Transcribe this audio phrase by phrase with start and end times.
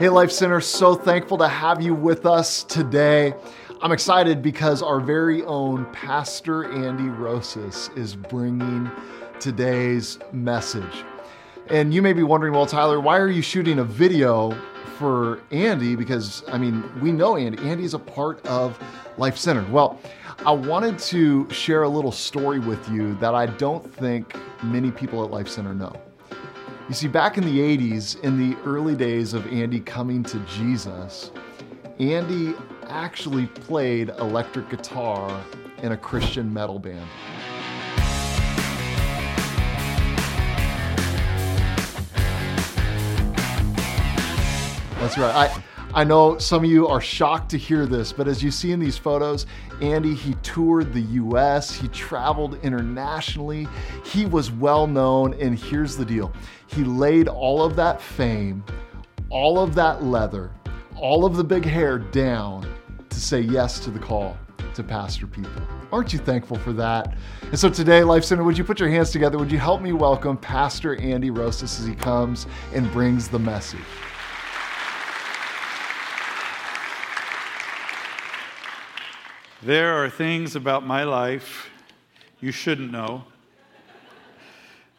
[0.00, 3.34] Hey, Life Center, so thankful to have you with us today.
[3.82, 8.90] I'm excited because our very own Pastor Andy Rosas is bringing
[9.40, 11.04] today's message.
[11.68, 14.58] And you may be wondering, well, Tyler, why are you shooting a video
[14.96, 15.96] for Andy?
[15.96, 17.58] Because, I mean, we know Andy.
[17.68, 18.82] Andy is a part of
[19.18, 19.70] Life Center.
[19.70, 20.00] Well,
[20.46, 25.22] I wanted to share a little story with you that I don't think many people
[25.22, 25.94] at Life Center know.
[26.90, 31.30] You see, back in the 80s, in the early days of Andy coming to Jesus,
[32.00, 32.52] Andy
[32.88, 35.40] actually played electric guitar
[35.84, 37.06] in a Christian metal band.
[44.98, 45.48] That's right.
[45.48, 48.72] I, I know some of you are shocked to hear this, but as you see
[48.72, 49.46] in these photos,
[49.80, 53.68] Andy, he toured the US, he traveled internationally,
[54.04, 56.32] he was well known, and here's the deal
[56.70, 58.64] he laid all of that fame,
[59.28, 60.52] all of that leather,
[60.96, 62.64] all of the big hair down
[63.08, 64.36] to say yes to the call
[64.74, 65.62] to pastor people.
[65.92, 67.16] Aren't you thankful for that?
[67.42, 69.36] And so today, Life Center, would you put your hands together?
[69.36, 73.80] Would you help me welcome Pastor Andy Rosas as he comes and brings the message?
[79.62, 81.68] There are things about my life
[82.40, 83.24] you shouldn't know,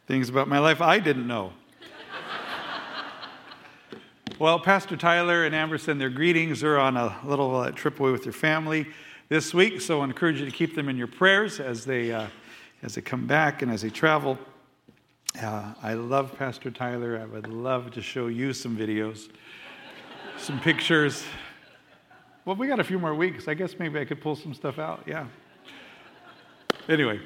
[0.05, 1.53] things about my life I didn't know.
[4.41, 6.61] Well, Pastor Tyler and Amber send their greetings.
[6.61, 8.87] They're on a little uh, trip away with their family
[9.29, 12.25] this week, so I encourage you to keep them in your prayers as they, uh,
[12.81, 14.39] as they come back and as they travel.
[15.39, 17.19] Uh, I love Pastor Tyler.
[17.21, 19.29] I would love to show you some videos,
[20.39, 21.23] some pictures.
[22.43, 23.47] Well, we got a few more weeks.
[23.47, 25.03] I guess maybe I could pull some stuff out.
[25.05, 25.27] Yeah.
[26.89, 27.19] Anyway,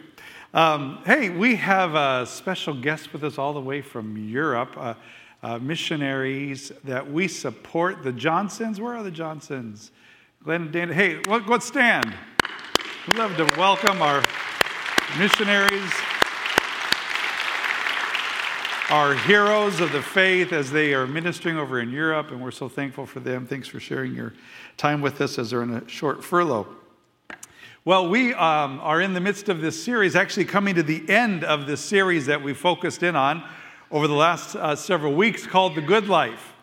[0.53, 4.95] um, hey, we have a special guest with us all the way from Europe, uh,
[5.43, 8.03] uh, missionaries that we support.
[8.03, 8.79] The Johnsons.
[8.79, 9.91] Where are the Johnsons?
[10.43, 10.91] Glenn and Dan.
[10.91, 12.13] Hey, let, let's stand.
[13.07, 14.23] We'd love to welcome our
[15.17, 15.91] missionaries
[18.91, 22.69] our heroes of the faith as they are ministering over in Europe, and we're so
[22.69, 23.47] thankful for them.
[23.47, 24.33] Thanks for sharing your
[24.77, 26.67] time with us as they're in a short furlough.
[27.83, 31.43] Well, we um, are in the midst of this series, actually coming to the end
[31.43, 33.43] of this series that we focused in on
[33.91, 36.53] over the last uh, several weeks called The Good Life.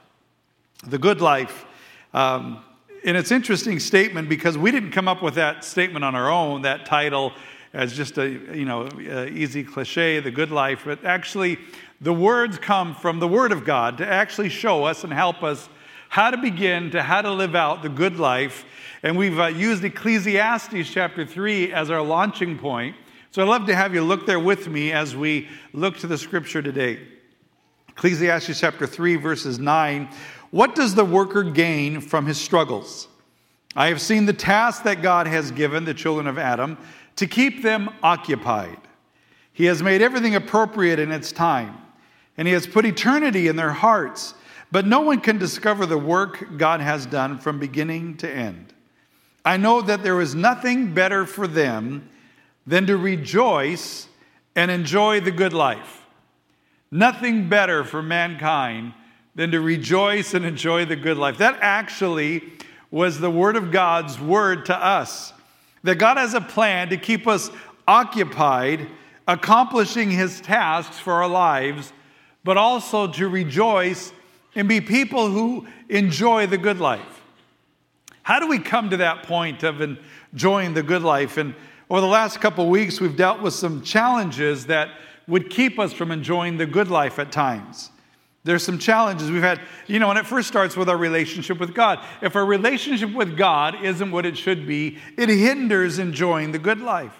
[0.87, 1.65] The Good Life.
[2.13, 2.65] Um,
[3.05, 6.63] and it's interesting statement because we didn't come up with that statement on our own,
[6.63, 7.33] that title
[7.73, 8.89] as just a you know
[9.27, 11.59] easy cliche, the good life, but actually
[12.01, 15.69] the words come from the Word of God to actually show us and help us
[16.09, 18.65] how to begin to how to live out the good life.
[19.03, 22.95] And we've uh, used Ecclesiastes chapter 3 as our launching point.
[23.31, 26.19] So I'd love to have you look there with me as we look to the
[26.19, 27.01] scripture today.
[27.93, 30.09] Ecclesiastes chapter 3, verses 9.
[30.51, 33.09] What does the worker gain from his struggles?
[33.75, 36.77] I have seen the task that God has given the children of Adam
[37.17, 38.79] to keep them occupied.
[39.53, 41.79] He has made everything appropriate in its time
[42.37, 44.35] and He has put eternity in their hearts.
[44.71, 48.73] But no one can discover the work God has done from beginning to end.
[49.45, 52.09] I know that there is nothing better for them
[52.67, 54.09] than to rejoice
[54.57, 56.02] and enjoy the good life.
[56.93, 58.93] Nothing better for mankind
[59.35, 61.39] than to rejoice and enjoy the good life.
[61.39, 62.45] That actually
[62.93, 65.33] was the Word of God's word to us.
[65.83, 67.51] That God has a plan to keep us
[67.89, 68.87] occupied,
[69.27, 71.93] accomplishing His tasks for our lives
[72.45, 74.13] but also to rejoice
[74.55, 77.23] and be people who enjoy the good life.
[78.23, 81.37] How do we come to that point of enjoying the good life?
[81.37, 81.55] And
[81.91, 84.91] over the last couple weeks, we've dealt with some challenges that
[85.27, 87.91] would keep us from enjoying the good life at times.
[88.45, 91.75] There's some challenges we've had, you know, and it first starts with our relationship with
[91.75, 92.05] God.
[92.21, 96.81] If our relationship with God isn't what it should be, it hinders enjoying the good
[96.81, 97.17] life.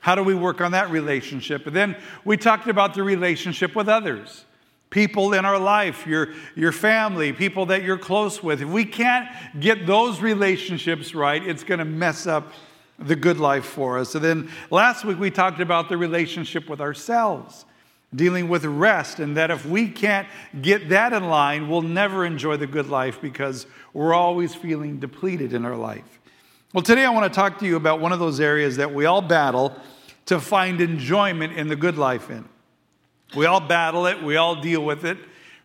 [0.00, 1.66] How do we work on that relationship?
[1.66, 4.44] And then we talked about the relationship with others
[4.90, 8.62] people in our life, your, your family, people that you're close with.
[8.62, 9.28] If we can't
[9.60, 12.52] get those relationships right, it's going to mess up
[12.98, 14.14] the good life for us.
[14.14, 17.64] And then last week we talked about the relationship with ourselves,
[18.14, 20.26] dealing with rest, and that if we can't
[20.60, 25.52] get that in line, we'll never enjoy the good life because we're always feeling depleted
[25.52, 26.18] in our life.
[26.74, 29.06] Well, today I want to talk to you about one of those areas that we
[29.06, 29.74] all battle
[30.26, 32.46] to find enjoyment in the good life in.
[33.34, 35.16] We all battle it, we all deal with it.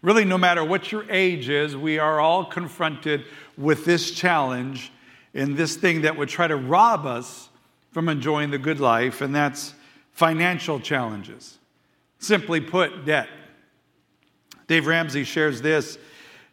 [0.01, 3.25] Really, no matter what your age is, we are all confronted
[3.57, 4.92] with this challenge
[5.33, 7.49] and this thing that would try to rob us
[7.91, 9.73] from enjoying the good life, and that's
[10.11, 11.57] financial challenges.
[12.19, 13.27] Simply put, debt.
[14.67, 15.97] Dave Ramsey shares this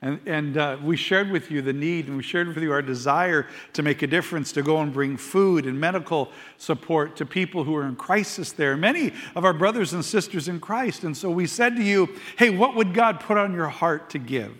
[0.07, 2.81] And, and uh, we shared with you the need, and we shared with you our
[2.81, 7.65] desire to make a difference, to go and bring food and medical support to people
[7.65, 11.03] who are in crisis there, many of our brothers and sisters in Christ.
[11.03, 14.17] And so we said to you, hey, what would God put on your heart to
[14.17, 14.55] give?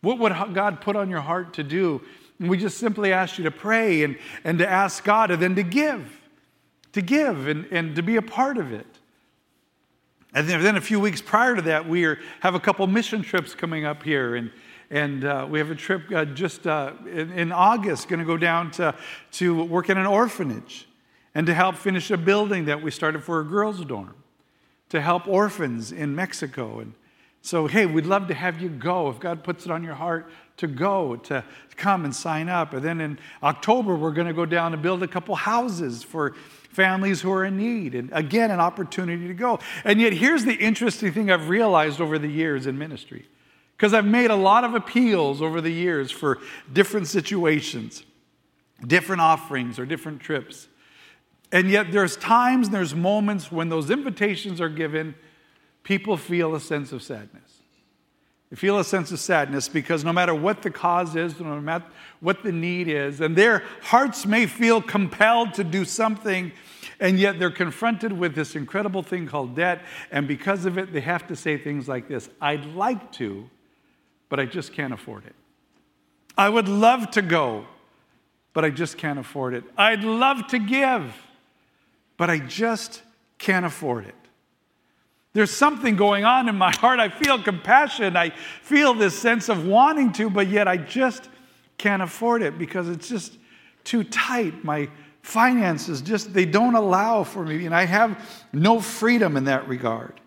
[0.00, 2.02] What would God put on your heart to do?
[2.40, 5.54] And we just simply asked you to pray and, and to ask God and then
[5.54, 6.20] to give,
[6.92, 8.86] to give and, and to be a part of it.
[10.34, 13.54] And then a few weeks prior to that, we are, have a couple mission trips
[13.54, 14.34] coming up here.
[14.34, 14.50] And,
[14.92, 18.36] and uh, we have a trip uh, just uh, in, in, August, going to go
[18.36, 18.94] down to,
[19.32, 20.86] to work in an orphanage
[21.34, 24.14] and to help finish a building that we started for a girls' dorm,
[24.90, 26.80] to help orphans in Mexico.
[26.80, 26.92] And
[27.40, 30.30] so, hey, we'd love to have you go if God puts it on your heart
[30.58, 31.42] to go, to
[31.76, 32.74] come and sign up.
[32.74, 36.34] And then in October, we're going to go down and build a couple houses for
[36.68, 37.94] families who are in need.
[37.94, 39.58] And again, an opportunity to go.
[39.84, 43.24] And yet, here's the interesting thing I've realized over the years in ministry
[43.82, 46.38] because I've made a lot of appeals over the years for
[46.72, 48.04] different situations,
[48.86, 50.68] different offerings, or different trips.
[51.50, 55.16] And yet, there's times, there's moments when those invitations are given,
[55.82, 57.62] people feel a sense of sadness.
[58.50, 61.86] They feel a sense of sadness because no matter what the cause is, no matter
[62.20, 66.52] what the need is, and their hearts may feel compelled to do something,
[67.00, 69.82] and yet they're confronted with this incredible thing called debt,
[70.12, 73.50] and because of it, they have to say things like this I'd like to,
[74.32, 75.34] but I just can't afford it.
[76.38, 77.66] I would love to go,
[78.54, 79.62] but I just can't afford it.
[79.76, 81.14] I'd love to give,
[82.16, 83.02] but I just
[83.36, 84.14] can't afford it.
[85.34, 86.98] There's something going on in my heart.
[86.98, 88.16] I feel compassion.
[88.16, 88.30] I
[88.62, 91.28] feel this sense of wanting to, but yet I just
[91.76, 93.36] can't afford it because it's just
[93.84, 94.64] too tight.
[94.64, 94.88] My
[95.20, 98.18] finances just, they don't allow for me, and I have
[98.50, 100.22] no freedom in that regard.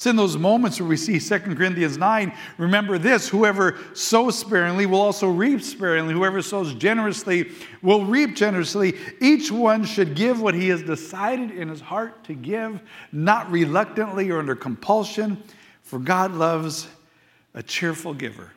[0.00, 2.32] It's in those moments where we see 2 Corinthians 9.
[2.56, 6.14] Remember this whoever sows sparingly will also reap sparingly.
[6.14, 7.50] Whoever sows generously
[7.82, 8.96] will reap generously.
[9.20, 12.80] Each one should give what he has decided in his heart to give,
[13.12, 15.42] not reluctantly or under compulsion,
[15.82, 16.88] for God loves
[17.52, 18.52] a cheerful giver.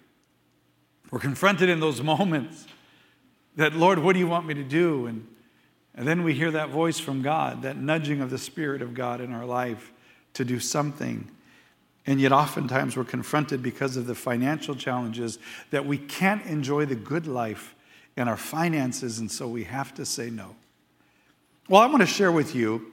[1.12, 2.66] We're confronted in those moments
[3.58, 5.08] that, Lord, what do you want me to do?
[5.08, 5.28] And,
[5.94, 9.20] and then we hear that voice from God, that nudging of the Spirit of God
[9.20, 9.93] in our life
[10.34, 11.30] to do something.
[12.06, 15.40] And yet, oftentimes, we're confronted because of the financial challenges
[15.72, 17.76] that we can't enjoy the good life
[18.18, 20.56] in our finances, and so we have to say no.
[21.70, 22.92] Well, I want to share with you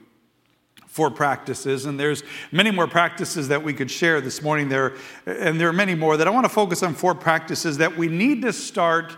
[0.87, 4.93] four practices, and there's many more practices that we could share this morning there,
[5.25, 8.07] and there are many more that I want to focus on four practices that we
[8.07, 9.15] need to start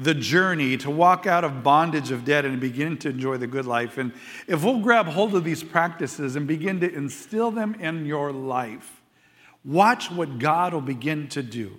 [0.00, 3.66] the journey to walk out of bondage of debt and begin to enjoy the good
[3.66, 3.98] life.
[3.98, 4.12] And
[4.46, 9.02] if we'll grab hold of these practices and begin to instill them in your life,
[9.62, 11.76] watch what God will begin to do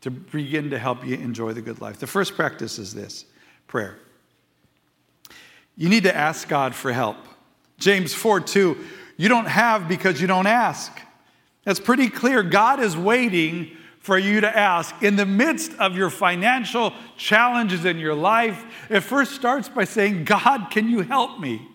[0.00, 1.98] to begin to help you enjoy the good life.
[1.98, 3.26] The first practice is this
[3.66, 3.98] prayer.
[5.76, 7.18] You need to ask God for help.
[7.78, 8.78] James 4 2,
[9.18, 10.90] you don't have because you don't ask.
[11.64, 12.42] That's pretty clear.
[12.42, 14.94] God is waiting for you to ask.
[15.02, 20.24] In the midst of your financial challenges in your life, it first starts by saying,
[20.24, 21.66] God, can you help me?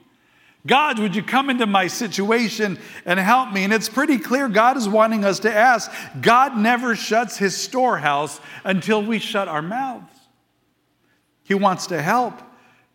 [0.68, 3.64] God, would you come into my situation and help me?
[3.64, 5.92] And it's pretty clear God is wanting us to ask.
[6.22, 10.14] God never shuts his storehouse until we shut our mouths.
[11.42, 12.40] He wants to help,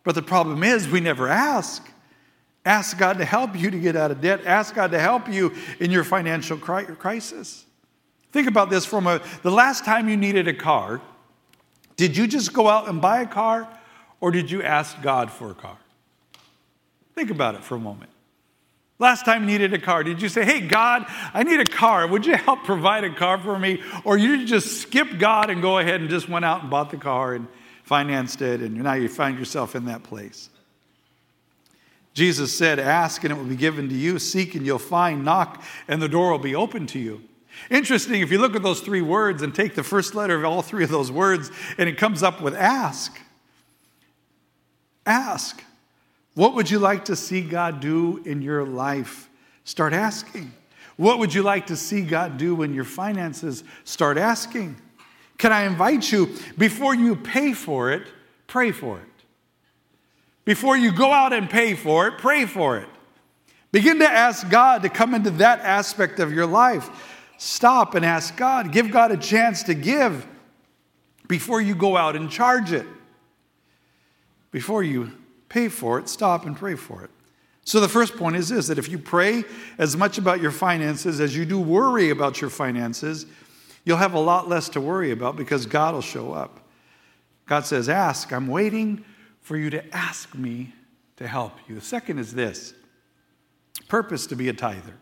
[0.05, 1.85] but the problem is we never ask.
[2.63, 4.45] Ask God to help you to get out of debt.
[4.45, 7.64] Ask God to help you in your financial crisis.
[8.35, 9.43] Think about this from a, moment.
[9.43, 10.99] the last time you needed a car,
[11.95, 13.65] did you just go out and buy a car
[14.19, 15.77] or did you ask God for a car?
[17.13, 18.11] Think about it for a moment.
[18.99, 22.05] Last time you needed a car, did you say, Hey, God, I need a car.
[22.07, 23.81] Would you help provide a car for me?
[24.03, 26.97] Or you just skip God and go ahead and just went out and bought the
[26.97, 27.47] car and
[27.83, 30.49] financed it, and now you find yourself in that place?
[32.13, 35.63] Jesus said, Ask and it will be given to you, seek and you'll find, knock
[35.87, 37.21] and the door will be open to you.
[37.69, 40.61] Interesting, if you look at those three words and take the first letter of all
[40.61, 43.19] three of those words, and it comes up with ask.
[45.05, 45.63] Ask.
[46.33, 49.29] What would you like to see God do in your life?
[49.63, 50.53] Start asking.
[50.97, 53.63] What would you like to see God do in your finances?
[53.83, 54.75] Start asking.
[55.37, 58.03] Can I invite you, before you pay for it,
[58.47, 59.05] pray for it.
[60.45, 62.87] Before you go out and pay for it, pray for it.
[63.71, 66.89] Begin to ask God to come into that aspect of your life.
[67.37, 68.71] Stop and ask God.
[68.71, 70.25] Give God a chance to give
[71.27, 72.85] before you go out and charge it.
[74.51, 75.11] Before you
[75.49, 77.09] pay for it, stop and pray for it.
[77.65, 79.43] So, the first point is this that if you pray
[79.77, 83.25] as much about your finances as you do worry about your finances,
[83.83, 86.59] you'll have a lot less to worry about because God will show up.
[87.47, 88.31] God says, Ask.
[88.31, 89.03] I'm waiting
[89.41, 90.73] for you to ask me
[91.17, 91.75] to help you.
[91.75, 92.73] The second is this
[93.87, 94.93] purpose to be a tither.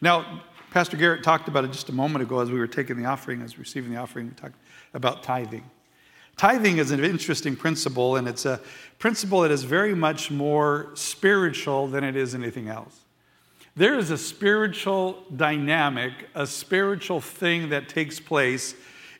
[0.00, 0.42] Now,
[0.74, 3.42] Pastor Garrett talked about it just a moment ago as we were taking the offering,
[3.42, 4.26] as receiving the offering.
[4.26, 4.56] We talked
[4.92, 5.62] about tithing.
[6.36, 8.60] Tithing is an interesting principle, and it's a
[8.98, 13.02] principle that is very much more spiritual than it is anything else.
[13.76, 18.74] There is a spiritual dynamic, a spiritual thing that takes place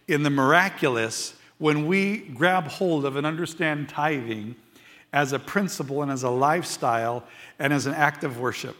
[0.08, 4.56] in the miraculous when we grab hold of and understand tithing
[5.12, 7.22] as a principle and as a lifestyle
[7.60, 8.76] and as an act of worship.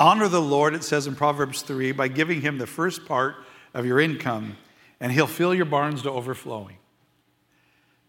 [0.00, 3.36] Honor the Lord, it says in Proverbs 3, by giving him the first part
[3.74, 4.56] of your income,
[4.98, 6.78] and he'll fill your barns to overflowing.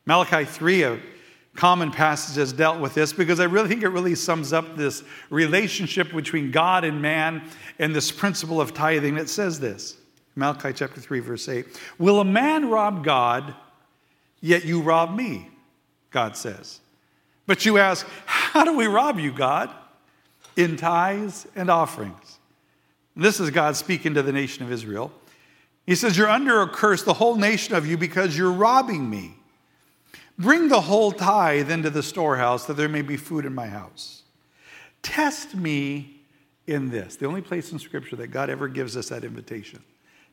[0.05, 0.99] Malachi 3, a
[1.53, 5.03] common passage, has dealt with this because I really think it really sums up this
[5.29, 7.43] relationship between God and man
[7.77, 9.17] and this principle of tithing.
[9.17, 9.97] It says this
[10.37, 11.65] Malachi chapter 3, verse 8
[11.99, 13.53] Will a man rob God,
[14.39, 15.49] yet you rob me?
[16.09, 16.79] God says.
[17.47, 19.75] But you ask, How do we rob you, God?
[20.55, 22.39] In tithes and offerings.
[23.15, 25.11] this is God speaking to the nation of Israel.
[25.85, 29.35] He says, You're under a curse, the whole nation of you, because you're robbing me.
[30.37, 34.23] Bring the whole tithe into the storehouse that there may be food in my house.
[35.01, 36.21] Test me
[36.67, 37.15] in this.
[37.15, 39.81] The only place in Scripture that God ever gives us that invitation.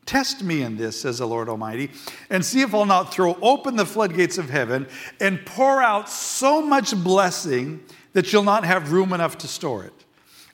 [0.07, 1.91] Test me in this, says the Lord Almighty,
[2.31, 4.87] and see if I'll not throw open the floodgates of heaven
[5.21, 7.85] and pour out so much blessing
[8.15, 9.93] that you'll not have room enough to store it.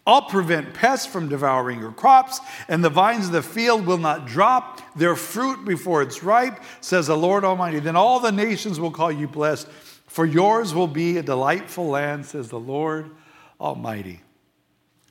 [0.07, 4.27] I'll prevent pests from devouring your crops, and the vines of the field will not
[4.27, 7.79] drop their fruit before it's ripe, says the Lord Almighty.
[7.79, 9.67] Then all the nations will call you blessed,
[10.07, 13.11] for yours will be a delightful land, says the Lord
[13.59, 14.21] Almighty.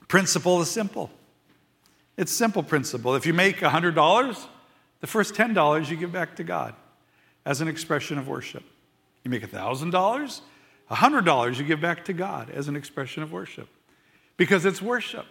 [0.08, 1.10] Principle is simple.
[2.16, 3.16] It's simple principle.
[3.16, 4.46] If you make $100,
[5.00, 6.76] the first $10 you give back to God
[7.48, 8.64] as an expression of worship.
[9.24, 10.42] You make $1,000,
[10.92, 13.68] $100 you give back to God as an expression of worship
[14.38, 15.26] because it's worship.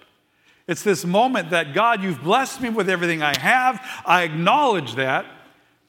[0.69, 3.85] It's this moment that God, you've blessed me with everything I have.
[4.07, 5.27] I acknowledge that.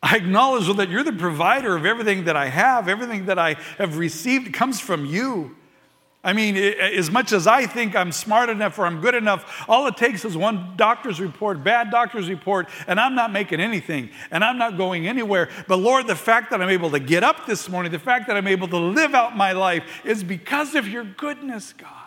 [0.01, 3.97] I acknowledge that you're the provider of everything that I have, everything that I have
[3.97, 5.55] received comes from you.
[6.25, 9.87] I mean, as much as I think I'm smart enough or I'm good enough, all
[9.87, 14.43] it takes is one doctor's report, bad doctor's report, and I'm not making anything and
[14.43, 15.49] I'm not going anywhere.
[15.67, 18.37] But Lord, the fact that I'm able to get up this morning, the fact that
[18.37, 22.02] I'm able to live out my life is because of your goodness, God.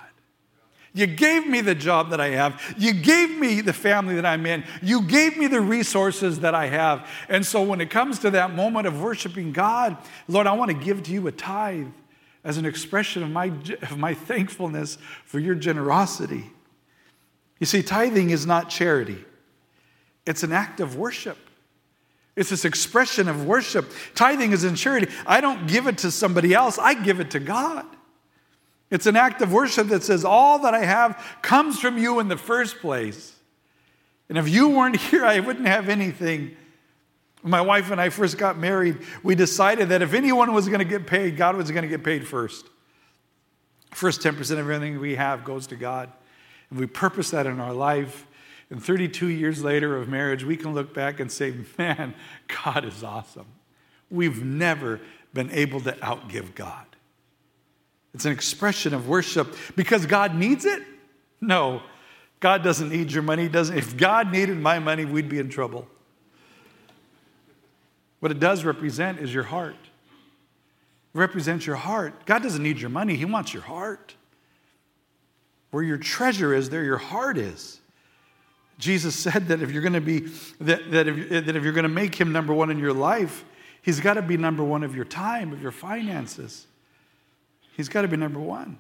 [0.97, 2.75] You gave me the job that I have.
[2.79, 4.65] You gave me the family that I'm in.
[4.81, 7.07] You gave me the resources that I have.
[7.29, 10.77] And so when it comes to that moment of worshiping God, Lord, I want to
[10.77, 11.89] give to you a tithe
[12.45, 16.51] as an expression of my, of my thankfulness for your generosity.
[17.61, 19.23] You see, tithing is not charity,
[20.25, 21.37] it's an act of worship.
[22.37, 23.91] It's this expression of worship.
[24.15, 25.11] Tithing is in charity.
[25.27, 27.85] I don't give it to somebody else, I give it to God.
[28.91, 32.29] It's an act of worship that says, All that I have comes from you in
[32.29, 33.35] the first place.
[34.29, 36.57] And if you weren't here, I wouldn't have anything.
[37.43, 40.81] When my wife and I first got married, we decided that if anyone was going
[40.81, 42.67] to get paid, God was going to get paid first.
[43.93, 46.11] First 10% of everything we have goes to God.
[46.71, 48.27] And we purpose that in our life.
[48.71, 52.15] And 32 years later of marriage, we can look back and say, man,
[52.65, 53.47] God is awesome.
[54.11, 55.01] We've never
[55.33, 56.96] been able to outgive God.
[58.17, 60.83] It's an expression of worship because God needs it?
[61.39, 61.83] No,
[62.41, 63.47] God doesn't need your money.
[63.47, 65.87] Doesn't, if God needed my money, we'd be in trouble.
[68.21, 69.77] What it does represent is your heart.
[71.15, 72.25] It represents your heart.
[72.25, 74.15] God doesn't need your money, He wants your heart.
[75.71, 77.81] Where your treasure is, there your heart is.
[78.79, 80.21] Jesus said that if you're going to be,
[80.61, 83.45] that, that, if, that if you're going to make him number one in your life,
[83.83, 86.67] he's got to be number one of your time, of your finances.
[87.77, 88.79] He's got to be number one.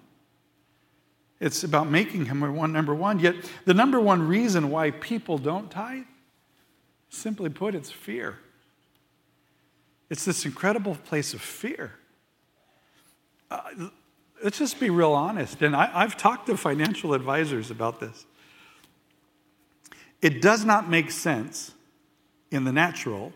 [1.38, 3.18] It's about making him one number one.
[3.18, 3.34] Yet
[3.66, 6.04] the number one reason why people don't tithe,
[7.10, 8.38] simply put, it's fear.
[10.08, 11.92] It's this incredible place of fear.
[13.50, 13.60] Uh,
[14.42, 15.60] let's just be real honest.
[15.60, 18.24] And I, I've talked to financial advisors about this.
[20.22, 21.74] It does not make sense
[22.50, 23.34] in the natural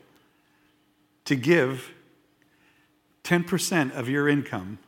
[1.26, 1.90] to give
[3.24, 4.78] 10% of your income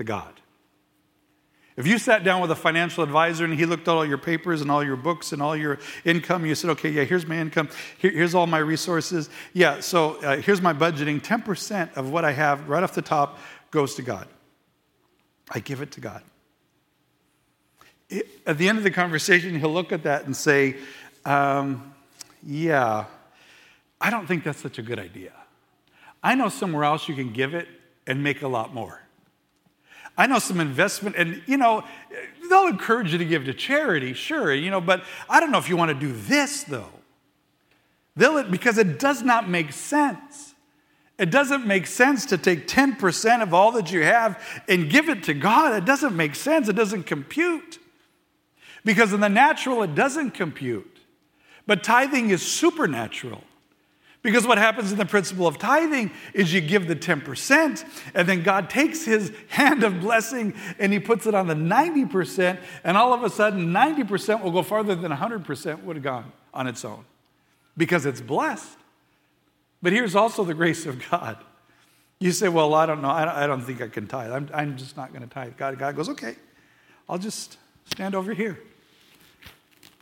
[0.00, 0.40] to God.
[1.76, 4.62] If you sat down with a financial advisor and he looked at all your papers
[4.62, 7.68] and all your books and all your income, you said, okay, yeah, here's my income,
[7.98, 9.28] Here, here's all my resources.
[9.52, 11.20] Yeah, so uh, here's my budgeting.
[11.22, 13.38] 10% of what I have right off the top
[13.70, 14.26] goes to God.
[15.50, 16.22] I give it to God.
[18.08, 20.76] It, at the end of the conversation, he'll look at that and say,
[21.26, 21.94] um,
[22.42, 23.04] yeah,
[24.00, 25.32] I don't think that's such a good idea.
[26.22, 27.68] I know somewhere else you can give it
[28.06, 29.00] and make a lot more.
[30.20, 31.82] I know some investment, and you know,
[32.50, 35.70] they'll encourage you to give to charity, sure, you know, but I don't know if
[35.70, 36.90] you want to do this though.
[38.16, 40.54] They'll, it because it does not make sense.
[41.18, 45.22] It doesn't make sense to take 10% of all that you have and give it
[45.22, 45.74] to God.
[45.74, 46.68] It doesn't make sense.
[46.68, 47.78] It doesn't compute.
[48.84, 50.98] Because in the natural, it doesn't compute.
[51.66, 53.44] But tithing is supernatural.
[54.22, 58.42] Because what happens in the principle of tithing is you give the 10%, and then
[58.42, 63.14] God takes his hand of blessing and he puts it on the 90%, and all
[63.14, 67.04] of a sudden, 90% will go farther than 100% would have gone on its own
[67.76, 68.76] because it's blessed.
[69.80, 71.38] But here's also the grace of God.
[72.18, 73.08] You say, Well, I don't know.
[73.08, 74.30] I don't, think I can tithe.
[74.30, 75.56] I'm, I'm just not going to tithe.
[75.56, 76.36] God, God goes, Okay,
[77.08, 78.60] I'll just stand over here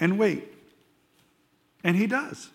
[0.01, 0.53] and wait.
[1.85, 2.51] And he does.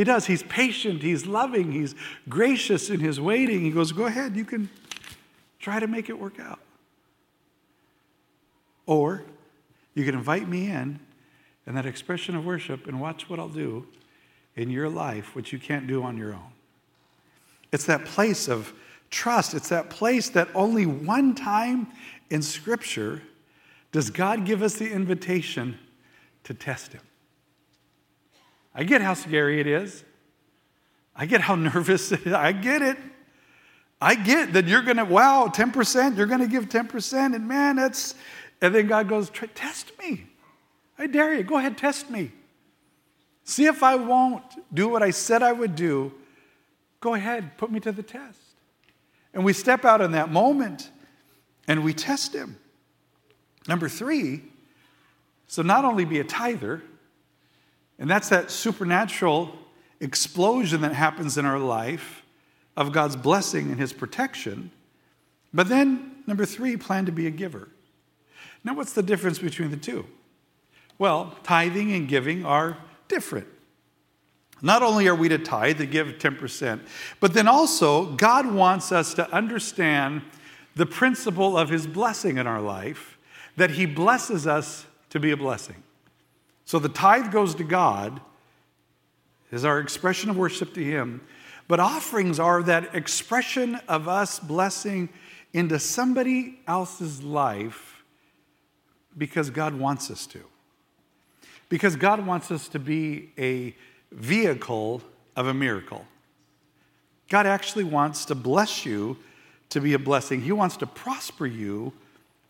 [0.00, 0.24] He does.
[0.24, 1.94] He's patient, he's loving, he's
[2.26, 3.60] gracious in his waiting.
[3.60, 4.70] He goes, Go ahead, you can
[5.58, 6.58] try to make it work out.
[8.86, 9.24] Or
[9.92, 11.00] you can invite me in
[11.66, 13.86] in that expression of worship and watch what I'll do
[14.56, 16.52] in your life, which you can't do on your own.
[17.70, 18.72] It's that place of
[19.10, 19.52] trust.
[19.52, 21.88] It's that place that only one time
[22.30, 23.20] in Scripture
[23.92, 25.78] does God give us the invitation
[26.44, 27.02] to test Him.
[28.74, 30.04] I get how scary it is.
[31.14, 32.32] I get how nervous it is.
[32.32, 32.96] I get it.
[34.00, 37.76] I get that you're going to, wow, 10%, you're going to give 10%, and man,
[37.76, 38.14] that's,
[38.62, 40.24] and then God goes, test me.
[40.98, 42.32] I dare you, go ahead, test me.
[43.44, 46.12] See if I won't do what I said I would do.
[47.00, 48.38] Go ahead, put me to the test.
[49.34, 50.90] And we step out in that moment
[51.68, 52.58] and we test him.
[53.68, 54.42] Number three,
[55.46, 56.82] so not only be a tither,
[58.00, 59.54] and that's that supernatural
[60.00, 62.24] explosion that happens in our life
[62.76, 64.70] of God's blessing and His protection.
[65.52, 67.68] But then, number three, plan to be a giver.
[68.64, 70.06] Now, what's the difference between the two?
[70.98, 73.46] Well, tithing and giving are different.
[74.62, 76.80] Not only are we to tithe, to give 10%,
[77.20, 80.22] but then also God wants us to understand
[80.74, 83.18] the principle of His blessing in our life,
[83.56, 85.82] that He blesses us to be a blessing.
[86.70, 88.20] So the tithe goes to God,
[89.50, 91.20] is our expression of worship to Him.
[91.66, 95.08] But offerings are that expression of us blessing
[95.52, 98.04] into somebody else's life
[99.18, 100.44] because God wants us to.
[101.68, 103.74] Because God wants us to be a
[104.12, 105.02] vehicle
[105.34, 106.06] of a miracle.
[107.28, 109.16] God actually wants to bless you
[109.70, 111.92] to be a blessing, He wants to prosper you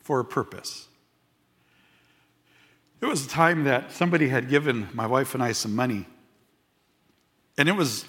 [0.02, 0.89] for a purpose.
[3.00, 6.06] It was a time that somebody had given my wife and I some money.
[7.56, 8.04] And it was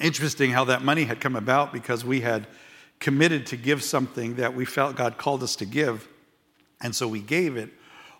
[0.00, 2.46] interesting how that money had come about because we had
[3.00, 6.08] committed to give something that we felt God called us to give.
[6.80, 7.70] And so we gave it,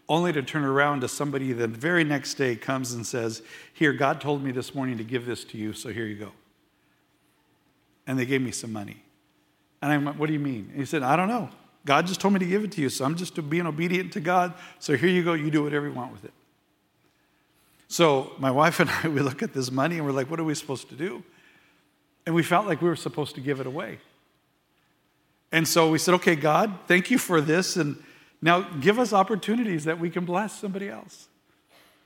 [0.08, 4.20] only to turn around to somebody the very next day comes and says, Here, God
[4.20, 6.32] told me this morning to give this to you, so here you go.
[8.06, 9.02] And they gave me some money.
[9.80, 10.68] And I went, What do you mean?
[10.70, 11.50] And he said, I don't know.
[11.84, 14.20] God just told me to give it to you, so I'm just being obedient to
[14.20, 14.54] God.
[14.78, 16.32] So here you go, you do whatever you want with it.
[17.88, 20.44] So my wife and I, we look at this money and we're like, what are
[20.44, 21.22] we supposed to do?
[22.24, 23.98] And we felt like we were supposed to give it away.
[25.50, 27.76] And so we said, okay, God, thank you for this.
[27.76, 28.02] And
[28.40, 31.28] now give us opportunities that we can bless somebody else.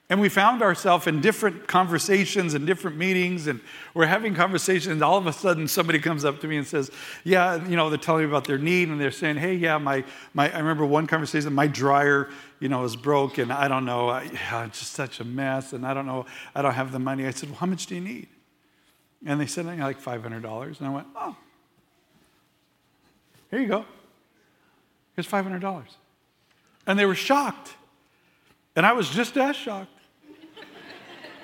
[0.08, 3.60] And we found ourselves in different conversations and different meetings, and
[3.92, 4.92] we're having conversations.
[4.92, 6.92] And all of a sudden, somebody comes up to me and says,
[7.24, 10.04] "Yeah, you know, they're telling me about their need, and they're saying, hey, yeah, my,
[10.32, 14.08] my I remember one conversation, my dryer, you know, is broke, and I don't know,
[14.10, 17.00] I, yeah, it's just such a mess, and I don't know, I don't have the
[17.00, 18.28] money." I said, "Well, how much do you need?"
[19.26, 21.36] And they said, "Like five hundred dollars." And I went, "Oh,
[23.50, 23.84] here you go.
[25.16, 25.96] Here's five hundred dollars."
[26.86, 27.74] And they were shocked,
[28.76, 29.90] and I was just as shocked.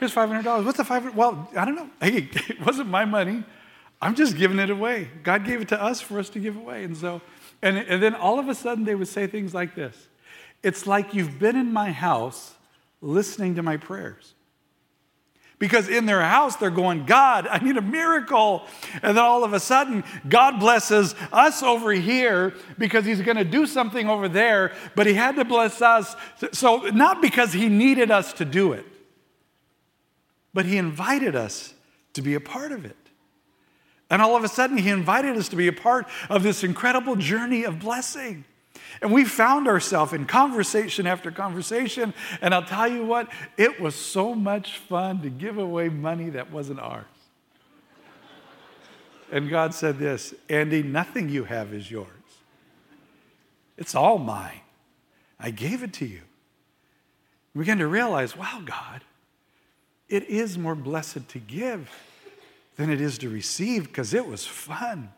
[0.03, 0.65] Here's $500.
[0.65, 1.17] What's the 500?
[1.17, 1.89] Well, I don't know.
[2.01, 3.45] Hey, it wasn't my money.
[4.01, 5.09] I'm just giving it away.
[5.23, 6.83] God gave it to us for us to give away.
[6.83, 7.21] And so,
[7.63, 10.09] and, and then all of a sudden they would say things like this
[10.65, 12.57] It's like you've been in my house
[13.01, 14.35] listening to my prayers.
[15.61, 18.67] Because in their house, they're going, God, I need a miracle.
[19.05, 23.45] And then all of a sudden, God blesses us over here because He's going to
[23.45, 26.17] do something over there, but He had to bless us.
[26.51, 28.85] So, not because He needed us to do it,
[30.55, 31.75] but He invited us
[32.15, 32.97] to be a part of it.
[34.11, 37.17] And all of a sudden, He invited us to be a part of this incredible
[37.17, 38.45] journey of blessing.
[39.01, 42.13] And we found ourselves in conversation after conversation.
[42.41, 46.51] And I'll tell you what, it was so much fun to give away money that
[46.51, 47.07] wasn't ours.
[49.31, 52.09] And God said this Andy, nothing you have is yours,
[53.79, 54.61] it's all mine.
[55.41, 56.21] I gave it to you.
[57.55, 59.03] We began to realize, wow, God,
[60.13, 61.91] it is more blessed to give
[62.77, 65.11] than it is to receive because it was fun.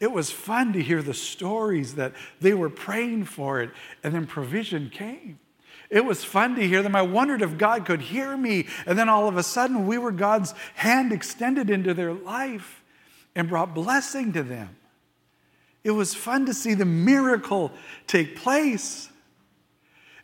[0.00, 3.70] It was fun to hear the stories that they were praying for it,
[4.02, 5.38] and then provision came.
[5.90, 6.96] It was fun to hear them.
[6.96, 8.66] I wondered if God could hear me.
[8.86, 12.82] And then all of a sudden, we were God's hand extended into their life
[13.34, 14.76] and brought blessing to them.
[15.84, 17.70] It was fun to see the miracle
[18.06, 19.10] take place.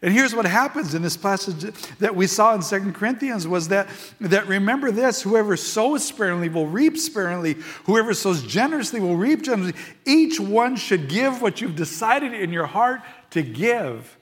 [0.05, 1.62] And here's what happens in this passage
[1.99, 3.88] that we saw in Second Corinthians was that,
[4.21, 9.81] that remember this whoever sows sparingly will reap sparingly, whoever sows generously will reap generously.
[10.05, 14.19] Each one should give what you've decided in your heart to give,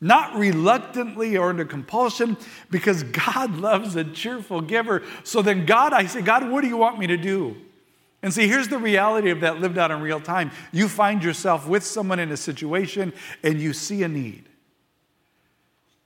[0.00, 2.38] not reluctantly or under compulsion,
[2.70, 5.02] because God loves a cheerful giver.
[5.22, 7.58] So then, God, I say, God, what do you want me to do?
[8.22, 10.50] And see, here's the reality of that lived out in real time.
[10.72, 14.48] You find yourself with someone in a situation and you see a need.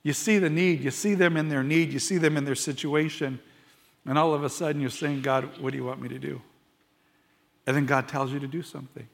[0.03, 2.55] You see the need, you see them in their need, you see them in their
[2.55, 3.39] situation,
[4.05, 6.41] and all of a sudden you're saying, God, what do you want me to do?
[7.67, 9.07] And then God tells you to do something.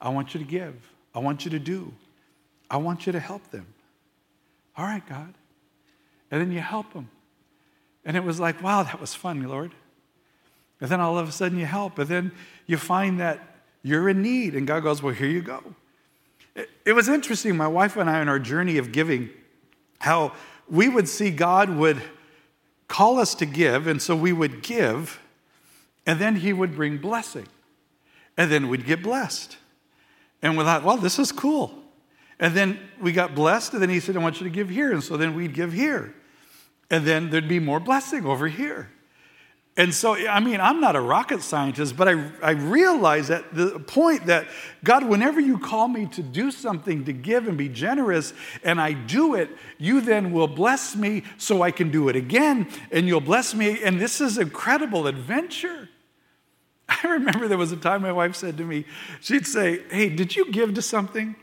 [0.00, 0.74] I want you to give,
[1.14, 1.92] I want you to do,
[2.70, 3.66] I want you to help them.
[4.76, 5.34] All right, God.
[6.30, 7.10] And then you help them.
[8.04, 9.72] And it was like, wow, that was fun, Lord.
[10.80, 11.98] And then all of a sudden you help.
[11.98, 12.32] And then
[12.66, 14.54] you find that you're in need.
[14.54, 15.62] And God goes, well, here you go.
[16.54, 17.56] It, it was interesting.
[17.56, 19.30] My wife and I, on our journey of giving,
[19.98, 20.32] how
[20.68, 22.02] we would see God would
[22.88, 25.20] call us to give, and so we would give,
[26.06, 27.46] and then He would bring blessing.
[28.36, 29.56] And then we'd get blessed.
[30.42, 31.82] And we thought, well, this is cool.
[32.38, 34.92] And then we got blessed, and then He said, I want you to give here.
[34.92, 36.14] And so then we'd give here.
[36.90, 38.90] And then there'd be more blessing over here.
[39.78, 43.78] And so, I mean, I'm not a rocket scientist, but I, I realize at the
[43.78, 44.48] point that
[44.82, 48.92] God, whenever you call me to do something, to give and be generous, and I
[48.92, 53.20] do it, you then will bless me so I can do it again, and you'll
[53.20, 53.80] bless me.
[53.84, 55.88] And this is incredible adventure.
[56.88, 58.84] I remember there was a time my wife said to me,
[59.20, 61.36] she'd say, Hey, did you give to something?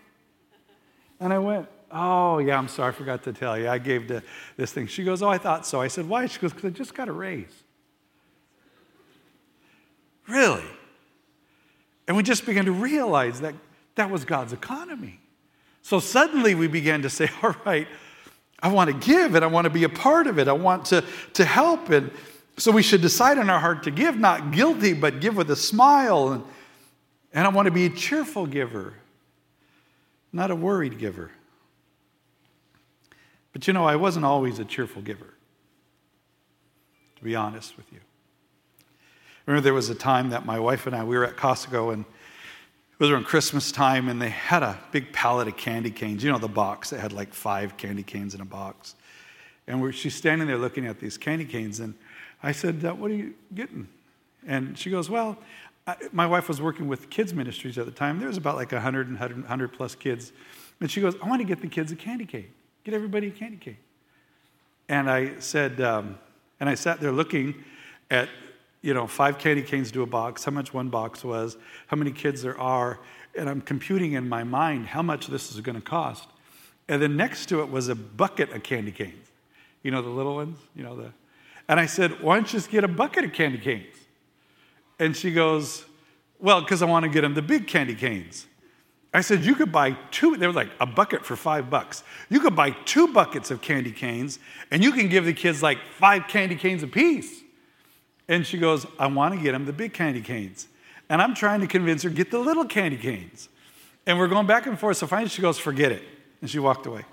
[1.21, 3.69] And I went, Oh, yeah, I'm sorry, I forgot to tell you.
[3.69, 4.21] I gave to
[4.57, 4.87] this thing.
[4.87, 5.79] She goes, Oh, I thought so.
[5.79, 6.25] I said, Why?
[6.25, 7.63] She goes, Because I just got a raise.
[10.27, 10.63] Really?
[12.07, 13.55] And we just began to realize that
[13.95, 15.19] that was God's economy.
[15.81, 17.87] So suddenly we began to say, all right,
[18.59, 20.47] I want to give and I want to be a part of it.
[20.47, 21.89] I want to, to help.
[21.89, 22.11] And
[22.57, 25.55] so we should decide in our heart to give, not guilty, but give with a
[25.55, 26.31] smile.
[26.31, 26.43] And,
[27.33, 28.93] and I want to be a cheerful giver,
[30.31, 31.31] not a worried giver.
[33.53, 35.33] But you know, I wasn't always a cheerful giver,
[37.15, 37.99] to be honest with you
[39.45, 42.03] remember there was a time that my wife and I, we were at Costco and
[42.03, 46.23] it was around Christmas time and they had a big pallet of candy canes.
[46.23, 48.95] You know, the box that had like five candy canes in a box.
[49.67, 51.93] And she's standing there looking at these candy canes and
[52.41, 53.87] I said, What are you getting?
[54.47, 55.37] And she goes, Well,
[55.87, 58.19] I, my wife was working with kids ministries at the time.
[58.19, 60.31] There was about like 100 and 100, 100 plus kids.
[60.79, 62.49] And she goes, I want to get the kids a candy cane.
[62.83, 63.77] Get everybody a candy cane.
[64.87, 66.17] And I said, um,
[66.59, 67.63] and I sat there looking
[68.11, 68.29] at,
[68.85, 72.11] you know, five candy canes to a box, how much one box was, how many
[72.11, 72.99] kids there are,
[73.35, 76.29] and I'm computing in my mind how much this is going to cost.
[76.87, 79.27] And then next to it was a bucket of candy canes.
[79.81, 81.11] You know, the little ones, you know, the.
[81.67, 83.95] And I said, why don't you just get a bucket of candy canes?
[84.99, 85.83] And she goes,
[86.39, 88.45] well, because I want to get them the big candy canes.
[89.15, 92.03] I said, you could buy two, they were like a bucket for five bucks.
[92.29, 94.37] You could buy two buckets of candy canes
[94.69, 97.41] and you can give the kids like five candy canes apiece.
[98.27, 100.67] And she goes, I want to get them the big candy canes.
[101.09, 103.49] And I'm trying to convince her, get the little candy canes.
[104.07, 104.97] And we're going back and forth.
[104.97, 106.03] So finally she goes, forget it.
[106.41, 107.05] And she walked away.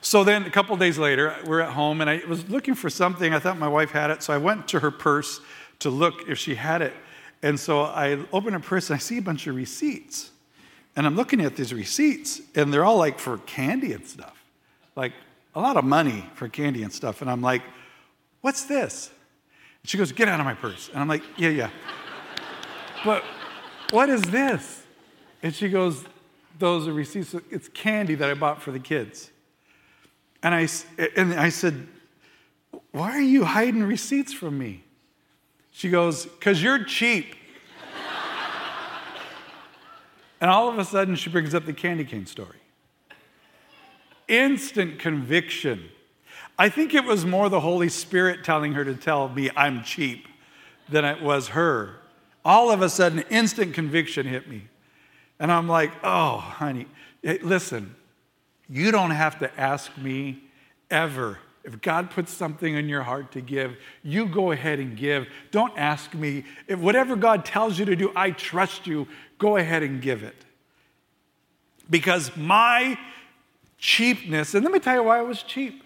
[0.00, 3.32] So then a couple days later, we're at home and I was looking for something.
[3.32, 4.22] I thought my wife had it.
[4.22, 5.40] So I went to her purse
[5.78, 6.92] to look if she had it.
[7.42, 10.30] And so I open her purse and I see a bunch of receipts.
[10.94, 14.44] And I'm looking at these receipts and they're all like for candy and stuff.
[14.94, 15.12] Like
[15.54, 17.22] a lot of money for candy and stuff.
[17.22, 17.62] And I'm like,
[18.42, 19.10] what's this?
[19.84, 20.88] She goes, get out of my purse.
[20.88, 21.70] And I'm like, yeah, yeah.
[23.04, 23.22] but
[23.90, 24.82] what is this?
[25.42, 26.04] And she goes,
[26.58, 27.34] those are receipts.
[27.50, 29.30] It's candy that I bought for the kids.
[30.42, 30.68] And I,
[31.16, 31.86] and I said,
[32.92, 34.84] why are you hiding receipts from me?
[35.70, 37.34] She goes, because you're cheap.
[40.40, 42.60] and all of a sudden, she brings up the candy cane story.
[44.28, 45.90] Instant conviction.
[46.58, 50.26] I think it was more the Holy Spirit telling her to tell me I'm cheap
[50.88, 51.96] than it was her.
[52.44, 54.68] All of a sudden, instant conviction hit me.
[55.40, 56.86] And I'm like, oh, honey,
[57.22, 57.96] hey, listen,
[58.68, 60.42] you don't have to ask me
[60.90, 61.38] ever.
[61.64, 65.26] If God puts something in your heart to give, you go ahead and give.
[65.50, 66.44] Don't ask me.
[66.68, 69.08] If whatever God tells you to do, I trust you.
[69.38, 70.36] Go ahead and give it.
[71.88, 72.98] Because my
[73.78, 75.83] cheapness, and let me tell you why I was cheap.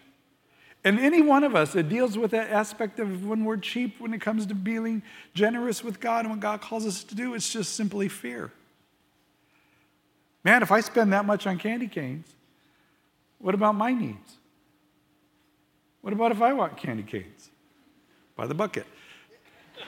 [0.89, 4.15] And any one of us that deals with that aspect of when we're cheap when
[4.15, 5.03] it comes to being
[5.35, 8.51] generous with God and what God calls us to do, it's just simply fear.
[10.45, 12.35] Man, if I spend that much on candy canes,
[13.37, 14.39] what about my needs?
[16.01, 17.51] What about if I want candy canes?
[18.35, 18.87] By the bucket.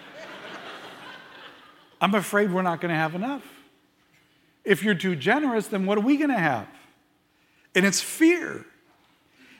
[2.03, 3.45] I'm afraid we're not going to have enough.
[4.67, 6.69] If you're too generous, then what are we going to have?
[7.75, 8.67] And it's fear.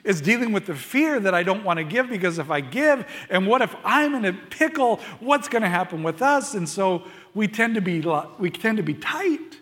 [0.05, 3.07] It's dealing with the fear that I don't want to give because if I give,
[3.29, 4.97] and what if I'm in a pickle?
[5.21, 6.55] What's going to happen with us?
[6.55, 8.01] And so we tend to be
[8.39, 9.59] we tend to be tight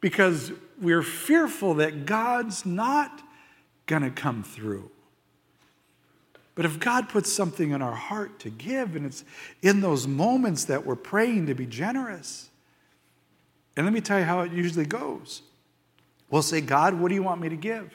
[0.00, 3.22] because we're fearful that God's not
[3.86, 4.90] going to come through.
[6.54, 9.24] But if God puts something in our heart to give, and it's
[9.62, 12.50] in those moments that we're praying to be generous,
[13.76, 15.42] and let me tell you how it usually goes.
[16.28, 17.92] We'll say, God, what do you want me to give?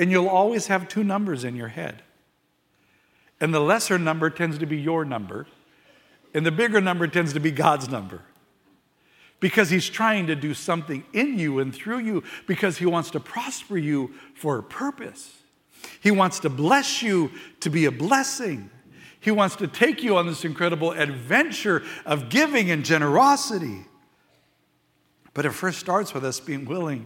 [0.00, 2.02] And you'll always have two numbers in your head.
[3.38, 5.46] And the lesser number tends to be your number,
[6.32, 8.22] and the bigger number tends to be God's number
[9.40, 13.20] because he's trying to do something in you and through you because he wants to
[13.20, 15.36] prosper you for a purpose.
[16.00, 18.70] He wants to bless you to be a blessing.
[19.20, 23.84] He wants to take you on this incredible adventure of giving and generosity.
[25.34, 27.04] But it first starts with us being willing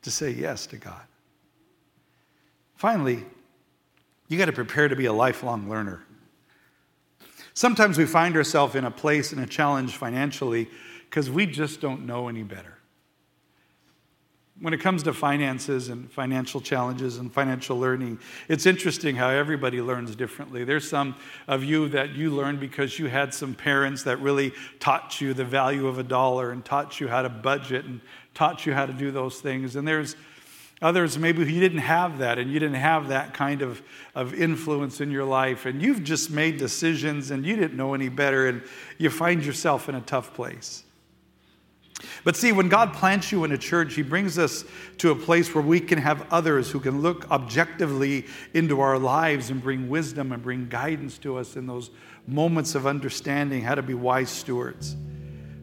[0.00, 1.02] to say yes to God.
[2.82, 3.24] Finally,
[4.26, 6.02] you got to prepare to be a lifelong learner.
[7.54, 10.68] Sometimes we find ourselves in a place in a challenge financially
[11.08, 12.76] because we just don't know any better.
[14.60, 18.18] When it comes to finances and financial challenges and financial learning,
[18.48, 20.64] it's interesting how everybody learns differently.
[20.64, 21.14] There's some
[21.46, 25.44] of you that you learned because you had some parents that really taught you the
[25.44, 28.00] value of a dollar and taught you how to budget and
[28.34, 29.76] taught you how to do those things.
[29.76, 30.16] And there's
[30.82, 33.80] Others, maybe you didn't have that and you didn't have that kind of,
[34.16, 38.08] of influence in your life, and you've just made decisions and you didn't know any
[38.08, 38.62] better, and
[38.98, 40.82] you find yourself in a tough place.
[42.24, 44.64] But see, when God plants you in a church, He brings us
[44.98, 49.50] to a place where we can have others who can look objectively into our lives
[49.50, 51.90] and bring wisdom and bring guidance to us in those
[52.26, 54.96] moments of understanding how to be wise stewards.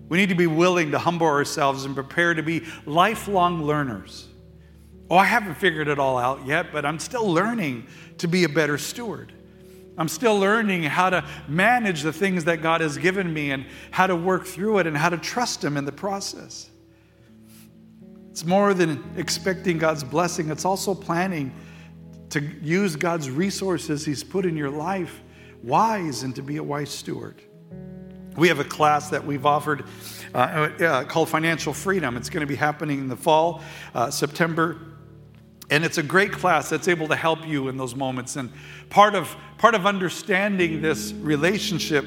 [0.08, 4.29] We need to be willing to humble ourselves and prepare to be lifelong learners.
[5.10, 7.88] Oh, I haven't figured it all out yet, but I'm still learning
[8.20, 9.34] to be a better steward.
[9.98, 14.08] I'm still learning how to manage the things that God has given me and how
[14.08, 16.70] to work through it and how to trust Him in the process.
[18.30, 21.52] It's more than expecting God's blessing, it's also planning
[22.30, 25.22] to use God's resources He's put in your life
[25.64, 27.42] wise and to be a wise steward.
[28.38, 29.84] We have a class that we've offered
[30.34, 32.16] uh, uh, called Financial Freedom.
[32.16, 33.62] It's going to be happening in the fall,
[33.94, 34.80] uh, September.
[35.70, 38.36] And it's a great class that's able to help you in those moments.
[38.36, 38.52] And
[38.90, 42.06] part of, part of understanding this relationship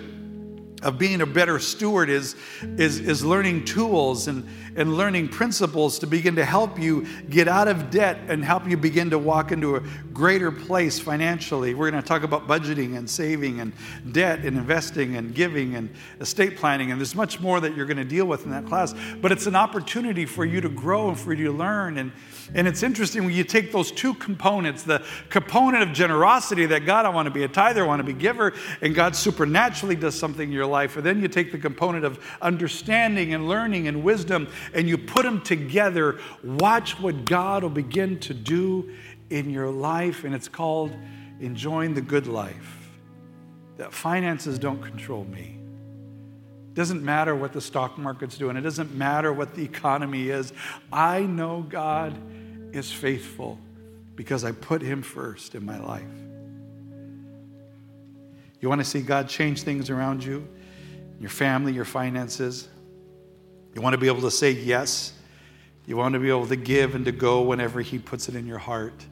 [0.82, 2.36] of being a better steward is,
[2.76, 7.68] is, is learning tools and, and learning principles to begin to help you get out
[7.68, 9.80] of debt and help you begin to walk into a
[10.12, 11.74] greater place financially.
[11.74, 13.72] We're going to talk about budgeting and saving and
[14.12, 15.90] debt and investing and giving and
[16.20, 16.90] estate planning.
[16.90, 18.94] And there's much more that you're going to deal with in that class.
[19.20, 21.98] But it's an opportunity for you to grow and for you to learn.
[21.98, 22.12] And,
[22.54, 27.06] and it's interesting when you take those two components the component of generosity that God,
[27.06, 29.96] I want to be a tither, I want to be a giver, and God supernaturally
[29.96, 30.71] does something in your life.
[30.96, 35.22] Or then you take the component of understanding and learning and wisdom and you put
[35.24, 36.18] them together.
[36.42, 38.92] Watch what God will begin to do
[39.30, 40.24] in your life.
[40.24, 40.92] And it's called
[41.40, 42.90] enjoying the good life.
[43.76, 45.58] That finances don't control me.
[46.72, 48.56] It doesn't matter what the stock market's doing.
[48.56, 50.52] It doesn't matter what the economy is.
[50.90, 52.16] I know God
[52.74, 53.58] is faithful
[54.16, 56.02] because I put Him first in my life.
[58.60, 60.48] You want to see God change things around you,
[61.22, 62.68] your family, your finances?
[63.74, 65.14] You want to be able to say yes.
[65.86, 68.46] You want to be able to give and to go whenever He puts it in
[68.46, 69.06] your heart.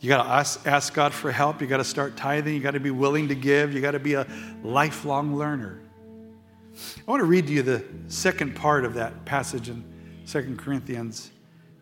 [0.00, 1.60] You got to ask, ask God for help.
[1.60, 2.54] You got to start tithing.
[2.54, 3.72] You got to be willing to give.
[3.72, 4.26] You got to be a
[4.62, 5.80] lifelong learner.
[6.74, 9.84] I want to read to you the second part of that passage in
[10.26, 11.30] 2 Corinthians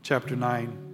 [0.02, 0.87] chapter 9.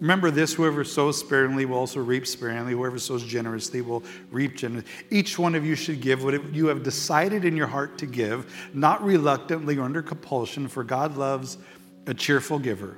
[0.00, 2.72] Remember this whoever sows sparingly will also reap sparingly.
[2.72, 4.90] Whoever sows generously will reap generously.
[5.10, 8.70] Each one of you should give what you have decided in your heart to give,
[8.72, 11.58] not reluctantly or under compulsion, for God loves
[12.06, 12.96] a cheerful giver.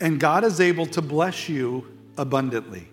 [0.00, 2.88] And God is able to bless you abundantly,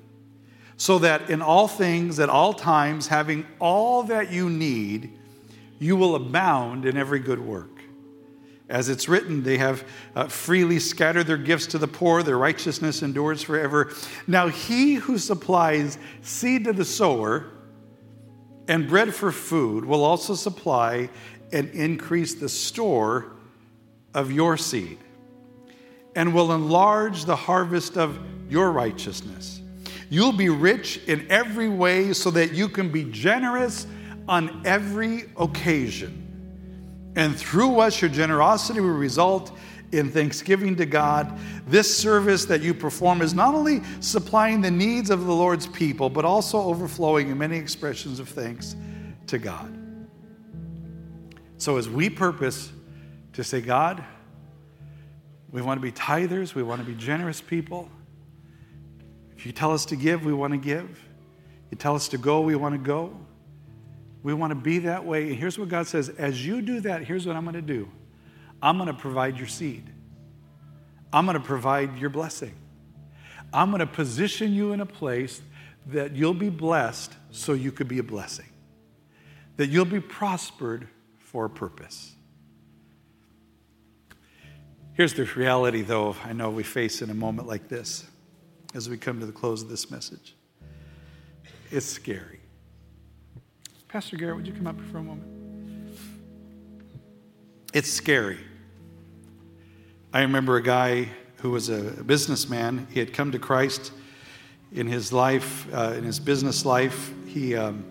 [0.78, 5.18] so that in all things, at all times, having all that you need,
[5.80, 7.75] you will abound in every good work.
[8.68, 13.04] As it's written, they have uh, freely scattered their gifts to the poor, their righteousness
[13.04, 13.94] endures forever.
[14.26, 17.46] Now, he who supplies seed to the sower
[18.68, 21.10] and bread for food will also supply
[21.54, 23.34] and increase the store
[24.16, 24.98] of your seed
[26.16, 28.18] and will enlarge the harvest of
[28.50, 29.62] your righteousness.
[30.10, 33.86] You'll be rich in every way so that you can be generous
[34.28, 36.25] on every occasion.
[37.16, 39.58] And through us, your generosity will result
[39.92, 41.38] in thanksgiving to God.
[41.68, 46.10] This service that you perform is not only supplying the needs of the Lord's people,
[46.10, 48.76] but also overflowing in many expressions of thanks
[49.28, 49.78] to God.
[51.58, 52.72] So, as we purpose
[53.34, 54.04] to say, God,
[55.52, 57.90] we want to be tithers, we want to be generous people.
[59.38, 61.02] If you tell us to give, we want to give.
[61.72, 63.16] You tell us to go, we want to go.
[64.26, 65.28] We want to be that way.
[65.28, 67.88] And here's what God says as you do that, here's what I'm going to do
[68.60, 69.88] I'm going to provide your seed,
[71.14, 72.56] I'm going to provide your blessing.
[73.54, 75.42] I'm going to position you in a place
[75.86, 78.50] that you'll be blessed so you could be a blessing,
[79.58, 80.88] that you'll be prospered
[81.20, 82.12] for a purpose.
[84.94, 88.06] Here's the reality, though, I know we face in a moment like this
[88.74, 90.36] as we come to the close of this message.
[91.70, 92.40] It's scary.
[93.96, 95.24] Pastor Garrett, would you come up for a moment?
[97.74, 98.38] It's scary.
[100.12, 102.88] I remember a guy who was a businessman.
[102.92, 103.94] He had come to Christ
[104.74, 107.14] in his life, uh, in his business life.
[107.26, 107.86] He um,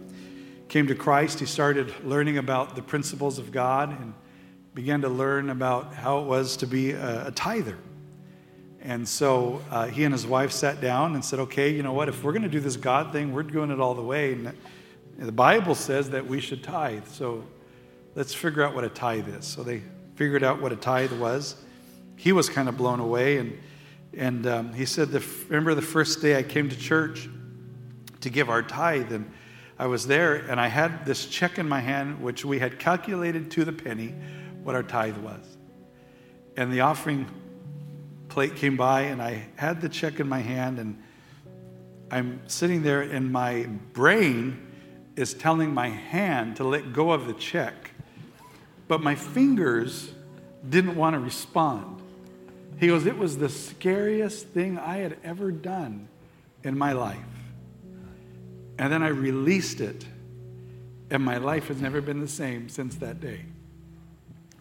[0.68, 1.40] came to Christ.
[1.40, 4.12] He started learning about the principles of God and
[4.74, 7.78] began to learn about how it was to be a, a tither.
[8.82, 12.10] And so uh, he and his wife sat down and said, okay, you know what?
[12.10, 14.34] If we're going to do this God thing, we're doing it all the way.
[14.34, 14.52] And
[15.18, 17.06] the Bible says that we should tithe.
[17.06, 17.44] So
[18.14, 19.46] let's figure out what a tithe is.
[19.46, 19.82] So they
[20.16, 21.56] figured out what a tithe was.
[22.16, 23.38] He was kind of blown away.
[23.38, 23.58] And,
[24.16, 27.28] and um, he said, the, Remember the first day I came to church
[28.20, 29.12] to give our tithe?
[29.12, 29.30] And
[29.78, 33.50] I was there and I had this check in my hand, which we had calculated
[33.52, 34.14] to the penny
[34.62, 35.44] what our tithe was.
[36.56, 37.26] And the offering
[38.28, 41.02] plate came by and I had the check in my hand and
[42.10, 44.63] I'm sitting there and my brain
[45.16, 47.92] is telling my hand to let go of the check,
[48.88, 50.12] but my fingers
[50.68, 52.02] didn't want to respond.
[52.78, 56.08] He goes, It was the scariest thing I had ever done
[56.62, 57.18] in my life.
[58.78, 60.04] And then I released it,
[61.10, 63.44] and my life has never been the same since that day.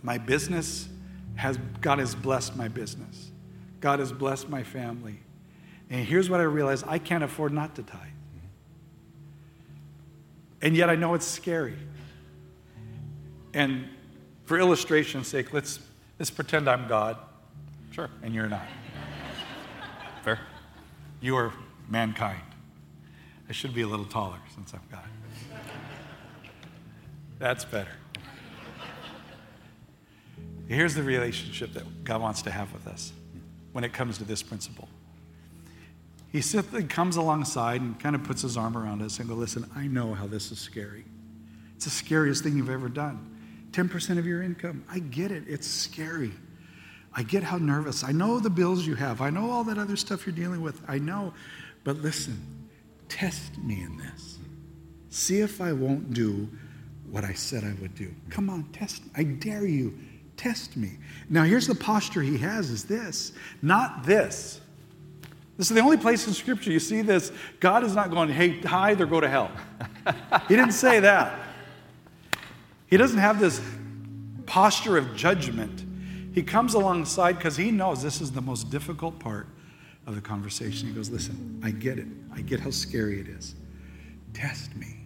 [0.04, 0.90] My business
[1.36, 3.32] has, God has blessed my business.
[3.80, 5.20] God has blessed my family.
[5.90, 8.13] And here's what I realized I can't afford not to tithe.
[10.64, 11.76] And yet I know it's scary.
[13.54, 13.90] And
[14.46, 15.78] for illustration's sake, let's,
[16.18, 17.18] let's pretend I'm God.
[17.92, 18.10] Sure.
[18.24, 18.66] And you're not.
[20.24, 20.40] Fair?
[21.20, 21.54] You are
[21.90, 22.42] mankind.
[23.50, 25.04] I should be a little taller since I'm God.
[27.40, 27.92] That's better.
[30.70, 33.12] Here's the relationship that God wants to have with us
[33.74, 34.88] when it comes to this principle.
[36.34, 39.86] He comes alongside and kind of puts his arm around us and go, listen, I
[39.86, 41.06] know how this is scary.
[41.76, 43.30] It's the scariest thing you've ever done.
[43.72, 44.84] 10% of your income.
[44.90, 45.44] I get it.
[45.48, 46.32] It's scary.
[47.14, 48.04] I get how nervous.
[48.04, 49.22] I know the bills you have.
[49.22, 50.82] I know all that other stuff you're dealing with.
[50.88, 51.36] I know.
[51.84, 52.68] But listen,
[53.10, 54.40] test me in this.
[55.10, 56.50] See if I won't do
[57.12, 58.12] what I said I would do.
[58.32, 59.12] Come on, test me.
[59.16, 59.96] I dare you.
[60.36, 60.98] Test me.
[61.30, 64.62] Now here's the posture he has is this, not this.
[65.58, 67.32] This is the only place in scripture you see this.
[67.60, 69.52] God is not going, hey, tithe or go to hell.
[70.48, 71.40] he didn't say that.
[72.88, 73.62] He doesn't have this
[74.46, 75.84] posture of judgment.
[76.34, 79.48] He comes alongside because he knows this is the most difficult part
[80.08, 80.90] of the conversation.
[80.90, 82.08] He goes, Listen, I get it.
[82.34, 83.56] I get how scary it is.
[84.34, 85.06] Test me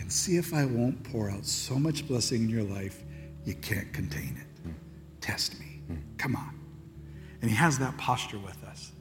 [0.00, 3.02] and see if I won't pour out so much blessing in your life
[3.44, 4.72] you can't contain it.
[5.20, 5.80] Test me.
[6.18, 6.58] Come on.
[7.40, 8.92] And he has that posture with us.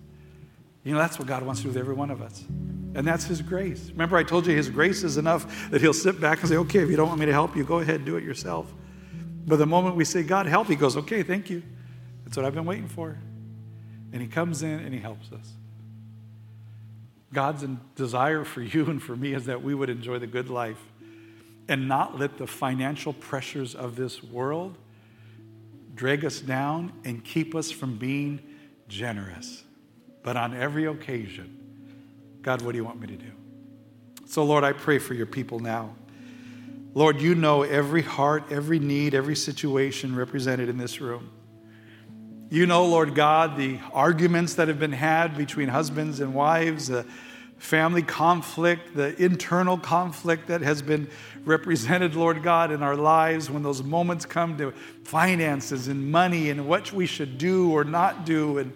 [0.88, 2.46] You know, that's what God wants to do with every one of us.
[2.96, 3.90] And that's His grace.
[3.90, 6.80] Remember, I told you His grace is enough that He'll sit back and say, okay,
[6.80, 8.74] if you don't want me to help you, go ahead, do it yourself.
[9.46, 11.62] But the moment we say, God, help, He goes, okay, thank you.
[12.24, 13.18] That's what I've been waiting for.
[14.14, 15.56] And He comes in and He helps us.
[17.34, 17.66] God's
[17.98, 20.80] desire for you and for me is that we would enjoy the good life
[21.68, 24.78] and not let the financial pressures of this world
[25.96, 28.40] drag us down and keep us from being
[28.88, 29.66] generous.
[30.24, 31.58] But on every occasion,
[32.42, 33.32] God, what do you want me to do?
[34.26, 35.96] So, Lord, I pray for your people now.
[36.94, 41.30] Lord, you know every heart, every need, every situation represented in this room.
[42.50, 47.06] You know, Lord God, the arguments that have been had between husbands and wives, the
[47.58, 51.10] family conflict, the internal conflict that has been
[51.44, 54.72] represented, Lord God, in our lives when those moments come to
[55.04, 58.60] finances and money and what we should do or not do.
[58.60, 58.74] And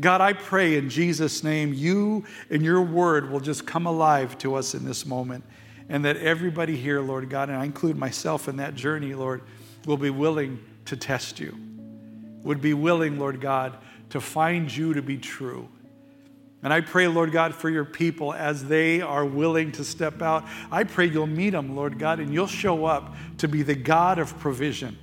[0.00, 4.54] God, I pray in Jesus' name, you and your word will just come alive to
[4.54, 5.44] us in this moment.
[5.88, 9.42] And that everybody here, Lord God, and I include myself in that journey, Lord,
[9.86, 11.56] will be willing to test you,
[12.42, 13.78] would be willing, Lord God,
[14.10, 15.68] to find you to be true
[16.62, 20.44] and I pray, Lord God, for your people as they are willing to step out.
[20.72, 24.18] I pray you'll meet them, Lord God, and you'll show up to be the God
[24.18, 24.98] of provision.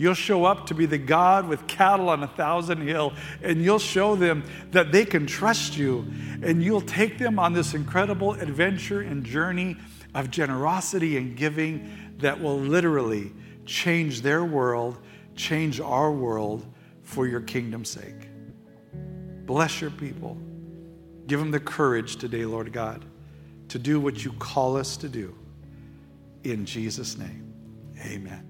[0.00, 3.78] You'll show up to be the God with cattle on a thousand hill, and you'll
[3.78, 6.10] show them that they can trust you,
[6.42, 9.76] and you'll take them on this incredible adventure and journey
[10.14, 13.30] of generosity and giving that will literally
[13.66, 14.96] change their world,
[15.36, 16.64] change our world
[17.02, 18.30] for your kingdom's sake.
[19.44, 20.38] Bless your people.
[21.26, 23.04] Give them the courage today, Lord God,
[23.68, 25.36] to do what you call us to do.
[26.42, 27.52] In Jesus' name,
[28.02, 28.49] amen.